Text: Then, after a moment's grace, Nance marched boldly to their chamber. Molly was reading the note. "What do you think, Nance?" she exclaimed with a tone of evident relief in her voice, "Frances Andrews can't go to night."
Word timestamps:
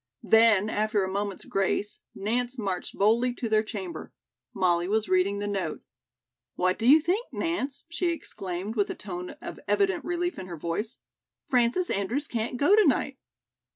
Then, 0.23 0.67
after 0.67 1.03
a 1.03 1.07
moment's 1.11 1.45
grace, 1.45 1.99
Nance 2.15 2.57
marched 2.57 2.95
boldly 2.97 3.35
to 3.35 3.47
their 3.47 3.61
chamber. 3.61 4.11
Molly 4.51 4.87
was 4.87 5.07
reading 5.07 5.37
the 5.37 5.45
note. 5.47 5.83
"What 6.55 6.79
do 6.79 6.87
you 6.89 6.99
think, 6.99 7.27
Nance?" 7.31 7.83
she 7.87 8.11
exclaimed 8.11 8.75
with 8.75 8.89
a 8.89 8.95
tone 8.95 9.35
of 9.43 9.59
evident 9.67 10.03
relief 10.03 10.39
in 10.39 10.47
her 10.47 10.57
voice, 10.57 10.97
"Frances 11.43 11.91
Andrews 11.91 12.25
can't 12.25 12.57
go 12.57 12.75
to 12.75 12.83
night." 12.85 13.19